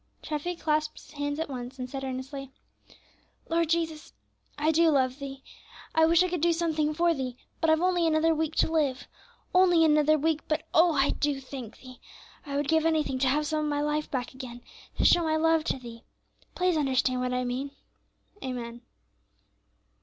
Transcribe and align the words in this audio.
Treffy 0.23 0.55
clasped 0.55 0.97
his 0.99 1.11
hands 1.11 1.37
at 1.39 1.47
once, 1.47 1.77
and 1.77 1.87
said 1.87 2.03
earnestly, 2.03 2.49
"Lord 3.49 3.69
Jesus, 3.69 4.13
I 4.57 4.71
do 4.71 4.89
love 4.89 5.19
Thee; 5.19 5.43
I 5.93 6.07
wish 6.07 6.23
I 6.23 6.27
could 6.27 6.41
do 6.41 6.53
something 6.53 6.91
for 6.95 7.13
Thee, 7.13 7.37
but 7.59 7.69
I've 7.69 7.83
only 7.83 8.07
another 8.07 8.33
week 8.33 8.55
to 8.55 8.71
live, 8.71 9.07
only 9.53 9.85
another 9.85 10.17
week; 10.17 10.41
but, 10.47 10.67
oh! 10.73 10.93
I 10.95 11.11
do 11.11 11.39
thank 11.39 11.77
Thee, 11.81 11.99
I 12.47 12.55
would 12.55 12.67
give 12.67 12.83
anything 12.83 13.19
to 13.19 13.27
have 13.27 13.45
some 13.45 13.59
of 13.65 13.69
my 13.69 13.81
life 13.81 14.09
back 14.09 14.33
again, 14.33 14.61
to 14.97 15.05
show 15.05 15.21
my 15.23 15.35
love 15.35 15.63
to 15.65 15.77
Thee; 15.77 16.03
please 16.55 16.77
understand 16.77 17.21
what 17.21 17.31
I 17.35 17.43
mean. 17.43 17.69
Amen." 18.43 18.81